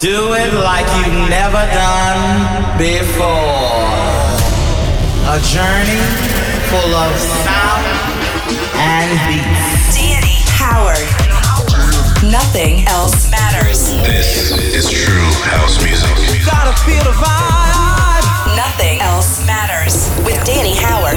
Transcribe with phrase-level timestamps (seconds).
[0.00, 3.26] Do it like you've never done before.
[5.26, 5.98] A journey
[6.70, 7.82] full of sound
[8.78, 9.98] and beats.
[9.98, 11.02] Danny Howard.
[12.30, 13.88] Nothing else matters.
[14.06, 16.46] This is true house music.
[16.46, 18.54] Gotta feel the vibe.
[18.54, 21.16] Nothing else matters with Danny Howard.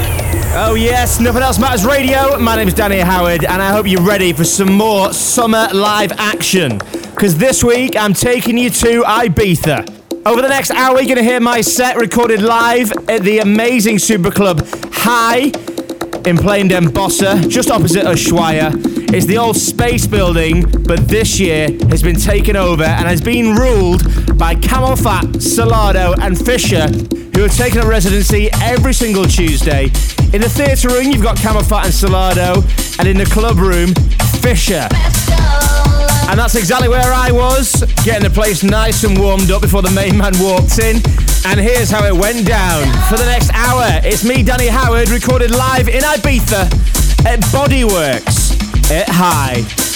[0.55, 2.39] Oh, yes, Nothing Else Matters Radio.
[2.39, 6.11] My name is Danny Howard, and I hope you're ready for some more summer live
[6.13, 6.81] action.
[7.21, 10.25] Because this week I'm taking you to Ibiza.
[10.25, 13.99] Over the next hour, you're going to hear my set recorded live at the amazing
[13.99, 15.51] Super Club High
[16.25, 18.71] in Playa d'en Bossa, just opposite Ushuaia.
[19.13, 23.55] It's the old space building, but this year has been taken over and has been
[23.55, 24.01] ruled
[24.39, 26.87] by Camel Fat, Solardo, and Fisher,
[27.35, 29.83] who have taken up residency every single Tuesday.
[30.33, 33.93] In the theatre room, you've got CamelPhat and Solardo, and in the club room,
[34.41, 34.87] Fisher.
[36.29, 39.91] And that's exactly where I was, getting the place nice and warmed up before the
[39.91, 40.97] main man walked in.
[41.45, 42.85] And here's how it went down.
[43.09, 49.09] For the next hour, it's me, Danny Howard, recorded live in Ibiza at Bodyworks at
[49.09, 49.90] High.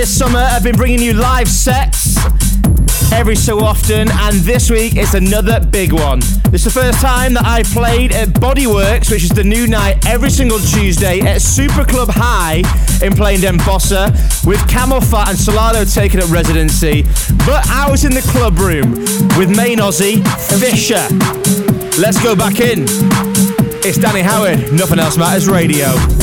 [0.00, 2.16] This summer, I've been bringing you live sets
[3.12, 6.20] every so often, and this week it's another big one.
[6.54, 10.30] Is the first time that I played at Bodyworks, which is the new night every
[10.30, 12.62] single Tuesday at Super Club High
[13.04, 14.10] in Playa d'en Bossa,
[14.46, 17.02] with CamelPhat and Solardo taking up residency.
[17.44, 18.92] But I was in the club room
[19.36, 20.26] with main Aussie
[20.58, 21.06] Fisher.
[22.00, 22.86] Let's go back in.
[23.84, 26.19] It's Danny Howard, Nothing Else Matters Radio.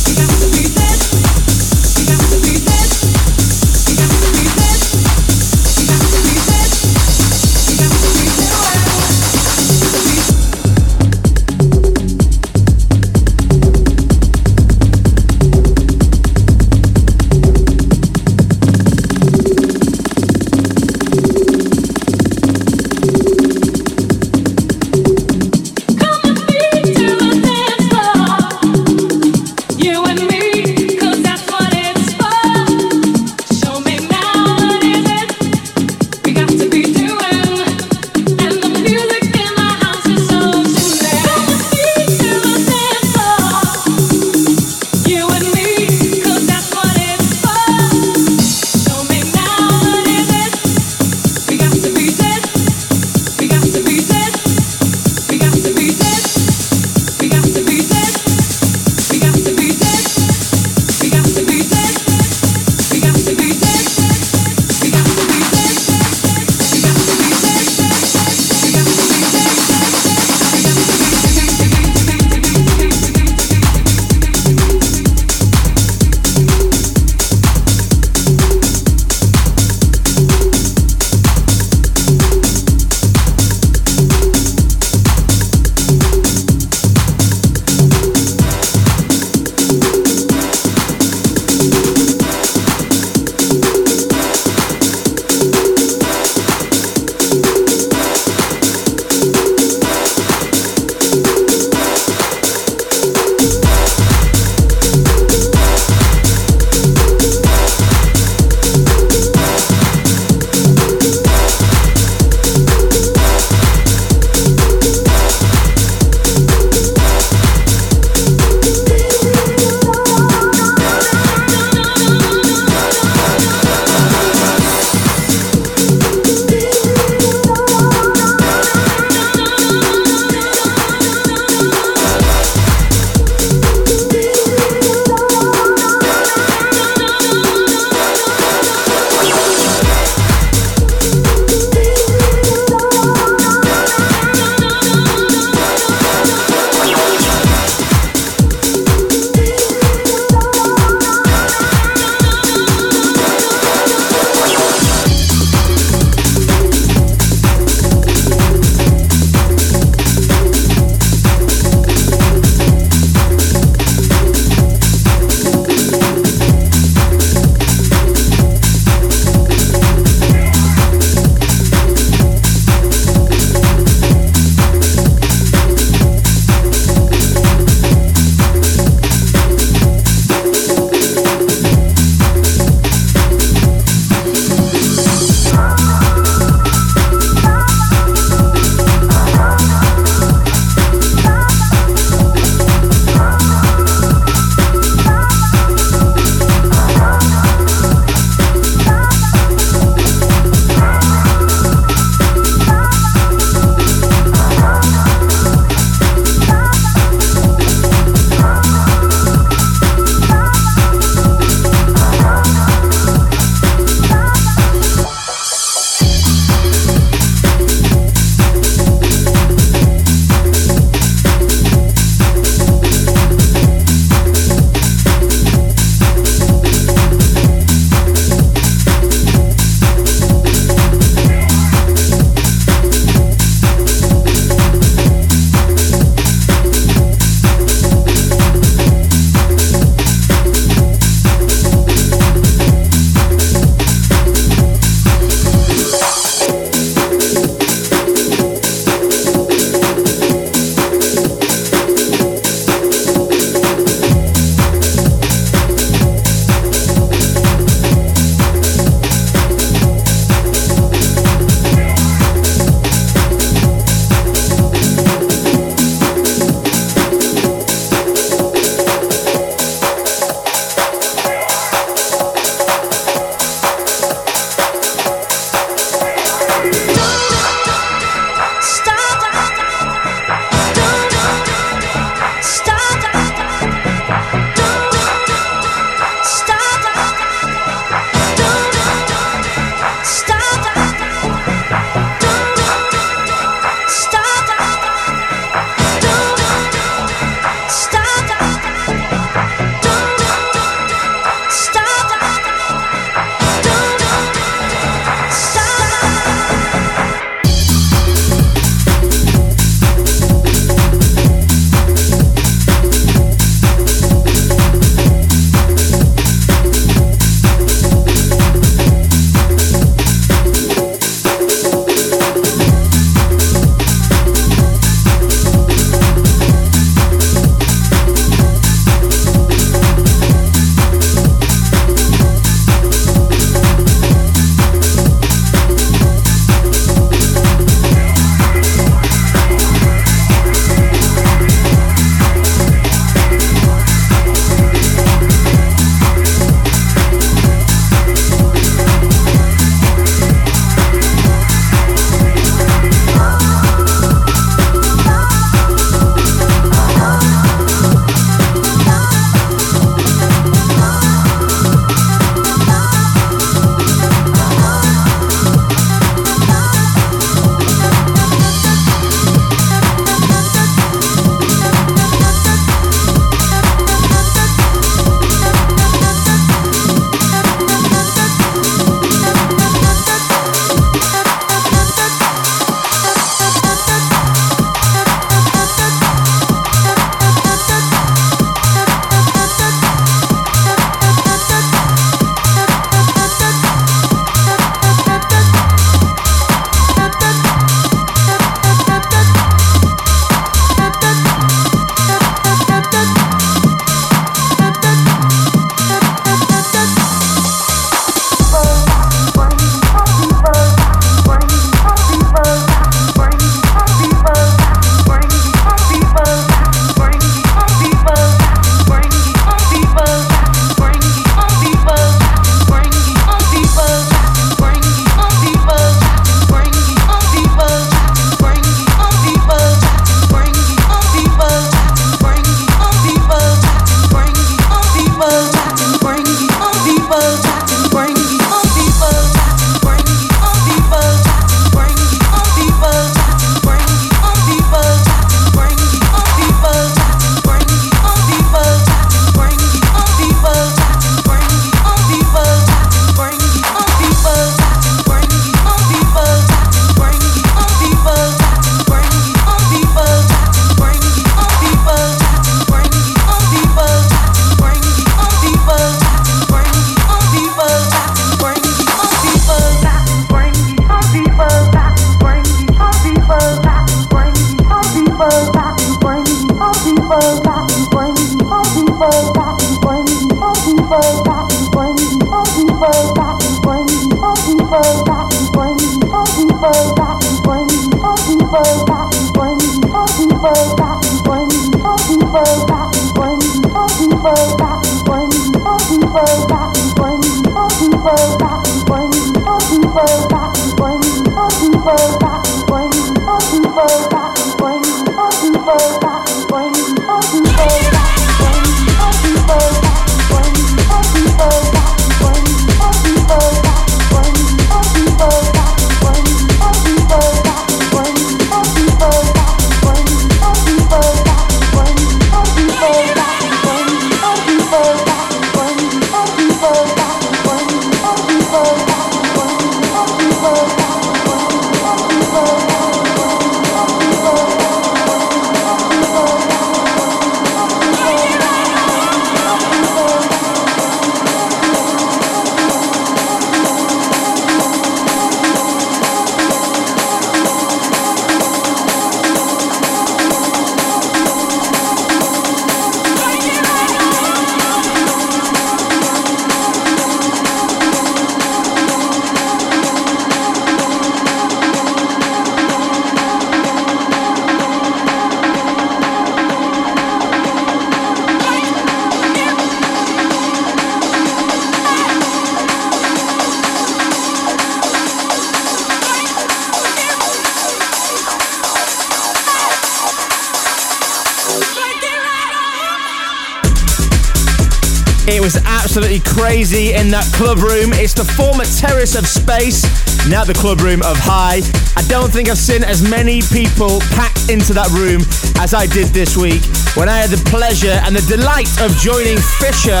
[585.92, 587.92] Absolutely crazy in that club room.
[587.92, 589.84] It's the former terrace of space,
[590.24, 591.60] now the club room of high.
[592.00, 595.20] I don't think I've seen as many people packed into that room
[595.60, 596.64] as I did this week
[596.96, 600.00] when I had the pleasure and the delight of joining Fisher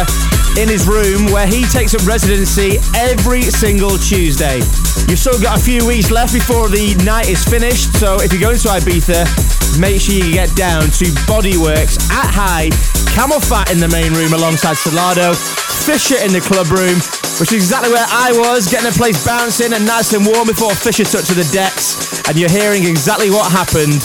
[0.56, 4.64] in his room where he takes up residency every single Tuesday.
[5.12, 8.40] You've still got a few weeks left before the night is finished, so if you're
[8.40, 9.28] going to Ibiza,
[9.76, 12.72] make sure you get down to Bodyworks at High,
[13.12, 15.36] CamelPhat in the main room alongside Solardo,
[15.82, 16.94] Fisher in the club room,
[17.42, 20.70] which is exactly where I was, getting the place bouncing and nice and warm before
[20.70, 23.98] Fisher touched to the decks, and you're hearing exactly what happened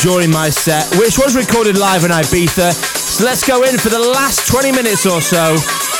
[0.00, 2.72] during my set, which was recorded live in Ibiza.
[2.72, 5.56] So let's go in for the last 20 minutes or so.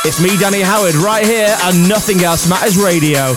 [0.09, 3.37] It's me, Danny Howard, right here on Nothing Else Matters Radio.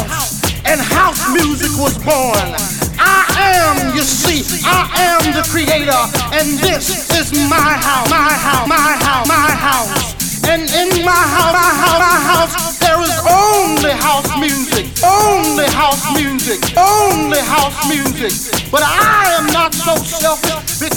[0.00, 2.54] house, and house music was born.
[2.98, 3.24] I
[3.58, 6.00] am, you see, I am the creator,
[6.32, 10.14] and this is my house, my house, my house, my house.
[10.46, 16.04] And in my house, my house, my house, there is only house music, only house
[16.14, 18.32] music, only house music.
[18.70, 20.49] But I am not so selfish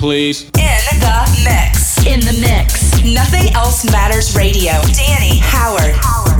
[0.00, 0.44] please.
[0.58, 2.06] In the mix.
[2.06, 2.79] In the mix.
[3.12, 4.72] Nothing else matters radio.
[4.94, 5.96] Danny Howard.
[6.04, 6.39] Scream.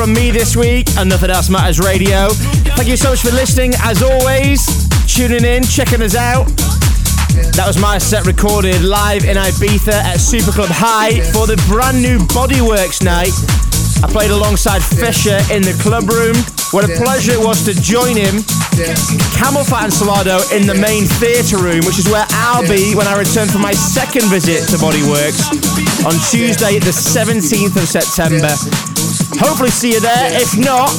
[0.00, 2.30] From me this week on Nothing Else Matters Radio.
[2.72, 4.64] Thank you so much for listening, as always,
[5.04, 6.48] tuning in, checking us out.
[7.52, 12.00] That was my set recorded live in Ibiza at Super Club High for the brand
[12.00, 13.36] new Bodyworks night.
[14.00, 16.32] I played alongside Fisher in the club room.
[16.72, 18.40] What a pleasure it was to join him,
[19.36, 23.20] CamelPhat and Solardo in the main theatre room, which is where I'll be when I
[23.20, 25.44] return for my second visit to Bodyworks
[26.08, 28.48] on Tuesday, the 17th of September.
[29.40, 30.28] Hopefully, see you there.
[30.36, 30.92] If not,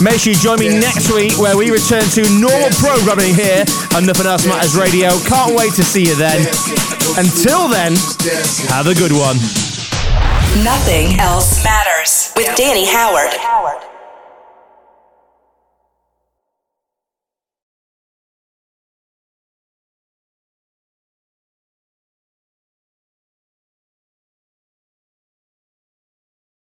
[0.00, 3.64] make sure you join me next week where we return to normal programming here
[3.94, 5.12] on Nothing Else Matters Radio.
[5.28, 6.40] Can't wait to see you then.
[7.20, 7.92] Until then,
[8.72, 9.36] have a good one.
[10.64, 13.32] Nothing else matters with Danny Howard.